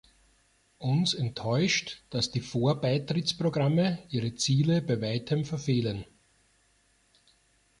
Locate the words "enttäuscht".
1.13-2.01